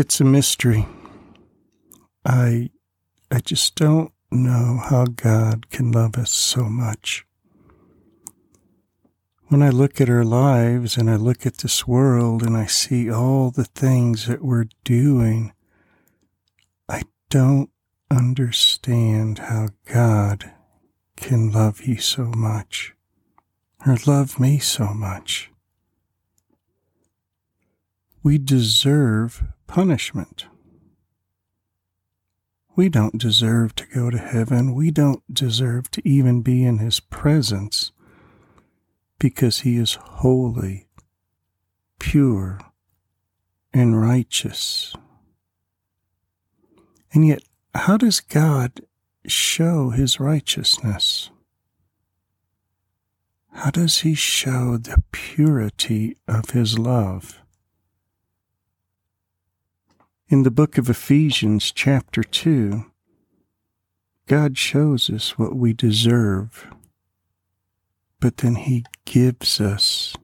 [0.00, 0.88] It's a mystery.
[2.24, 2.70] I
[3.30, 7.26] I just don't know how God can love us so much.
[9.48, 13.10] When I look at our lives and I look at this world and I see
[13.10, 15.52] all the things that we're doing,
[16.88, 17.68] I don't
[18.10, 20.50] understand how God
[21.16, 22.94] can love you so much
[23.86, 25.50] or love me so much.
[28.22, 30.46] We deserve punishment.
[32.74, 34.74] We don't deserve to go to heaven.
[34.74, 37.92] We don't deserve to even be in His presence
[39.20, 40.88] because He is holy,
[42.00, 42.58] pure,
[43.72, 44.92] and righteous.
[47.12, 48.80] And yet, how does God
[49.24, 51.30] show His righteousness?
[53.52, 57.40] How does He show the purity of His love?
[60.30, 62.84] In the book of Ephesians, chapter 2,
[64.28, 66.68] God shows us what we deserve,
[68.20, 70.14] but then He gives us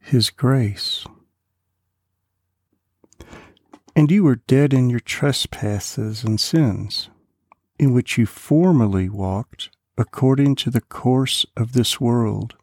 [0.00, 1.06] His grace.
[3.94, 7.08] And you were dead in your trespasses and sins,
[7.78, 12.56] in which you formerly walked according to the course of this world,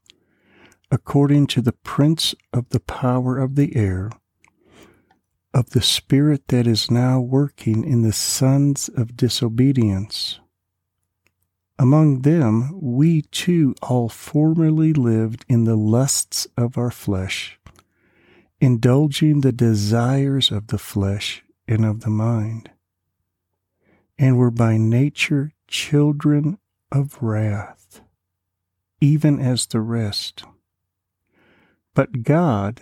[0.92, 4.10] according to the prince of the power of the air
[5.54, 10.40] of the Spirit that is now working in the sons of disobedience.
[11.78, 17.60] Among them, we too all formerly lived in the lusts of our flesh,
[18.60, 22.72] indulging the desires of the flesh and of the mind,
[24.18, 26.58] and were by nature children
[26.92, 28.02] of wrath,
[29.02, 30.44] even as the rest.
[31.94, 32.82] But God,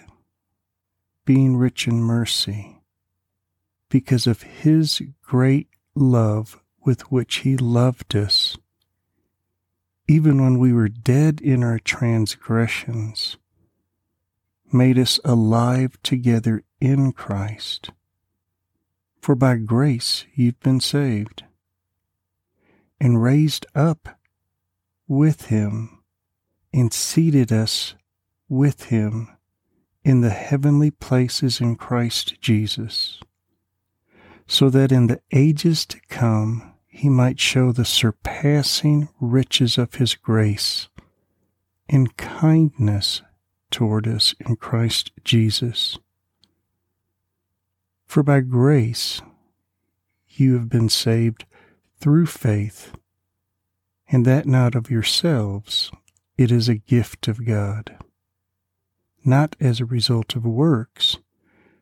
[1.26, 2.82] being rich in mercy,
[3.90, 8.58] because of his great love with which he loved us,
[10.08, 13.38] even when we were dead in our transgressions,
[14.72, 17.92] made us alive together in Christ.
[19.22, 21.44] For by grace you've been saved,
[23.00, 24.20] and raised up
[25.08, 26.00] with him,
[26.74, 27.96] and seated us
[28.48, 29.28] with him
[30.04, 33.20] in the heavenly places in Christ Jesus,
[34.48, 40.16] so that in the ages to come he might show the surpassing riches of his
[40.16, 40.90] grace
[41.88, 43.22] in kindness
[43.70, 45.98] toward us in Christ Jesus.
[48.06, 49.22] For by grace
[50.28, 51.46] you have been saved
[52.00, 52.94] through faith,
[54.10, 55.92] and that not of yourselves,
[56.38, 57.98] it is a gift of God
[59.24, 61.18] not as a result of works,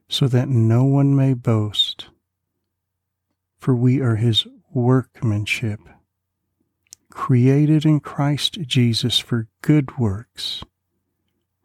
[0.07, 2.07] so that no one may boast.
[3.57, 5.79] For we are his workmanship,
[7.11, 10.63] created in Christ Jesus for good works,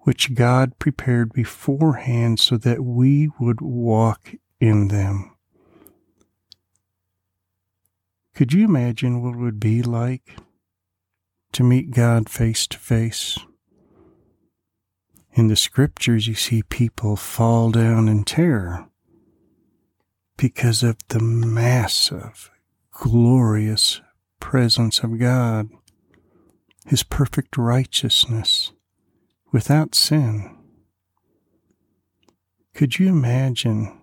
[0.01, 5.35] which God prepared beforehand so that we would walk in them.
[8.35, 10.37] Could you imagine what it would be like
[11.53, 13.39] to meet God face to face?
[15.35, 18.89] In the scriptures, you see people fall down in terror
[20.37, 22.53] because of the massive,
[22.93, 24.01] glorious
[24.39, 25.71] presence of God,
[26.87, 28.73] His perfect righteousness
[29.51, 30.57] without sin.
[32.73, 33.99] Could you imagine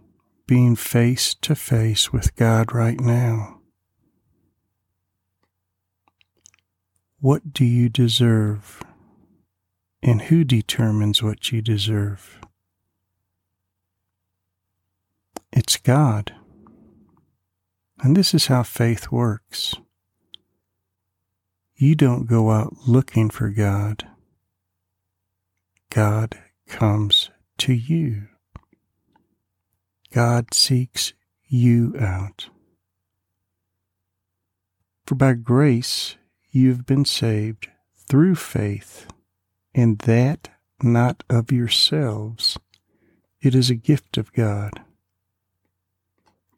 [0.48, 3.62] being face to face with God right now?
[7.22, 8.82] What do you deserve?
[10.04, 12.40] And who determines what you deserve?
[15.54, 16.34] It's God.
[18.02, 19.76] And this is how faith works.
[21.76, 24.08] You don't go out looking for God.
[25.90, 26.38] God
[26.68, 27.30] comes
[27.60, 28.28] to you.
[30.12, 31.14] God seeks
[31.48, 32.50] you out.
[35.06, 36.16] For by grace
[36.50, 37.68] you've been saved
[38.08, 39.08] through faith
[39.74, 40.50] and that
[40.84, 42.58] not of yourselves.
[43.42, 44.82] It is a gift of God.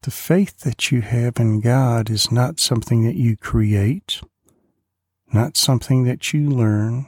[0.01, 4.21] The faith that you have in God is not something that you create,
[5.31, 7.07] not something that you learn.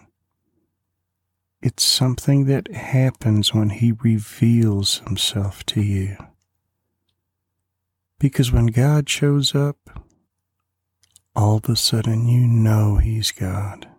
[1.62, 6.16] It's something that happens when He reveals Himself to you.
[8.18, 9.78] Because when God shows up,
[11.36, 13.90] all of a sudden you know He's God.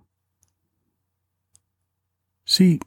[2.56, 2.80] See,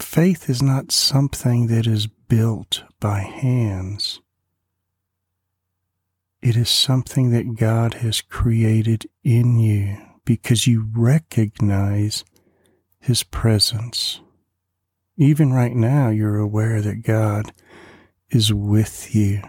[0.00, 4.22] faith is not something that is built by hands.
[6.40, 12.24] It is something that God has created in you because you recognize
[12.98, 14.22] His presence.
[15.18, 17.52] Even right now, you're aware that God
[18.30, 19.42] is with you.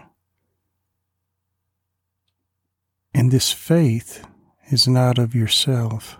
[3.14, 4.22] And this faith
[4.70, 6.18] is not of yourself.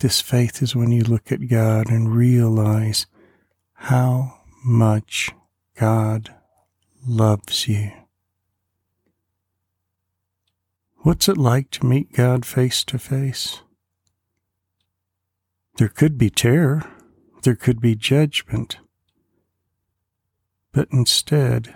[0.00, 3.06] This faith is when you look at God and realize
[3.74, 5.30] how much
[5.78, 6.34] God
[7.06, 7.92] loves you.
[11.02, 13.60] What's it like to meet God face to face?
[15.76, 16.82] There could be terror,
[17.42, 18.78] there could be judgment,
[20.72, 21.74] but instead,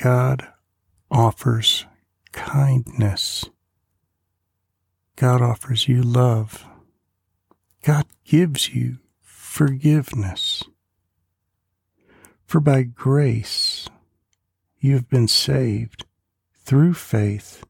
[0.00, 0.46] God
[1.10, 1.84] offers
[2.30, 3.44] kindness.
[5.16, 6.64] God offers you love.
[7.84, 10.64] God gives you forgiveness.
[12.46, 13.90] For by grace
[14.78, 16.06] you have been saved
[16.54, 17.62] through faith,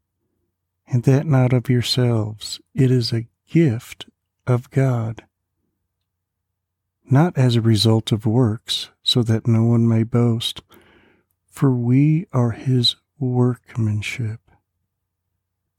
[0.86, 2.60] and that not of yourselves.
[2.76, 4.06] It is a gift
[4.46, 5.24] of God,
[7.10, 10.62] not as a result of works, so that no one may boast.
[11.48, 14.40] For we are his workmanship,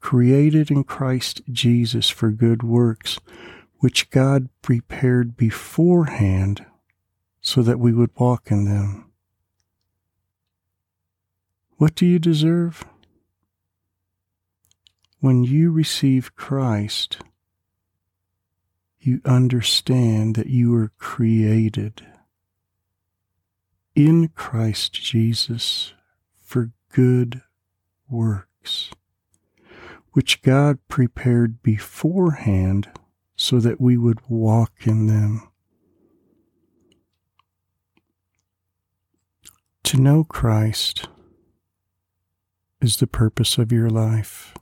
[0.02, 3.18] created in Christ Jesus for good works,
[3.80, 6.66] which God prepared beforehand
[7.42, 9.12] so that we would walk in them.
[11.78, 12.86] What do you deserve?
[15.20, 17.18] When you receive Christ,
[19.00, 22.06] you understand that you were created
[23.94, 25.94] in Christ Jesus
[26.42, 27.42] for good
[28.10, 28.90] works,
[30.14, 32.90] which God prepared beforehand
[33.46, 35.48] so that we would walk in them.
[39.84, 41.08] To know Christ
[42.82, 44.56] is the purpose of your life.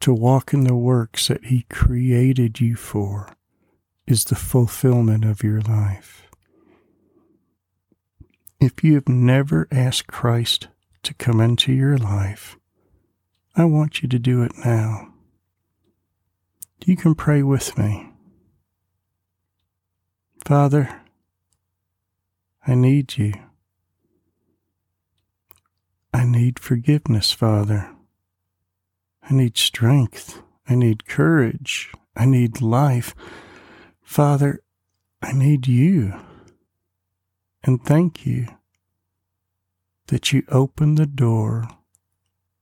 [0.00, 3.32] To walk in the works that He created you for
[4.04, 6.28] is the fulfillment of your life.
[8.58, 10.66] If you have never asked Christ
[11.04, 12.56] to come into your life,
[13.54, 15.12] I want you to do it now.
[16.86, 18.10] You can pray with me.
[20.44, 21.00] Father,
[22.64, 23.32] I need you.
[26.14, 27.90] I need forgiveness, Father.
[29.28, 30.40] I need strength.
[30.68, 31.92] I need courage.
[32.14, 33.16] I need life.
[34.00, 34.60] Father,
[35.20, 36.14] I need you.
[37.64, 38.46] And thank you
[40.06, 41.68] that you opened the door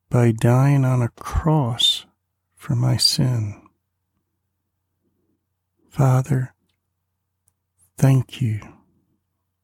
[0.08, 2.06] by dying on a cross
[2.54, 3.60] for my sin.
[5.94, 6.52] Father,
[7.96, 8.58] thank you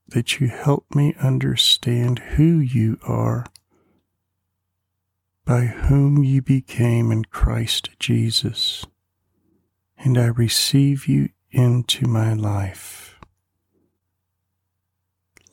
[0.06, 3.46] that you help me understand who you are
[5.44, 8.86] by whom you became in Christ Jesus,
[9.98, 13.18] and I receive you into my life.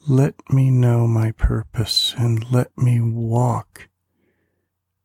[0.08, 3.90] Let me know my purpose and let me walk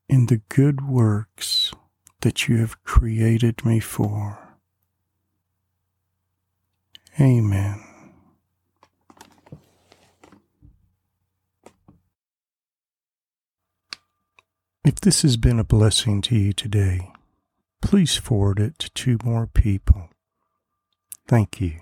[0.07, 1.73] in the good works
[2.21, 4.42] that you have created me for.
[7.19, 7.79] Amen.
[14.83, 17.11] If this has been a blessing to you today,
[17.81, 20.09] please forward it to two more people.
[21.27, 21.79] Thank you.